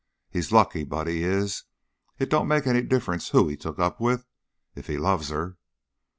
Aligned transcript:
He's 0.31 0.51
lucky, 0.51 0.83
Buddy 0.83 1.23
is. 1.23 1.65
It 2.17 2.31
don't 2.31 2.47
make 2.47 2.65
any 2.65 2.81
difference 2.81 3.29
who 3.29 3.47
he 3.47 3.55
took 3.55 3.77
up 3.77 4.01
with, 4.01 4.25
if 4.73 4.87
he 4.87 4.97
loves 4.97 5.29
her." 5.29 5.59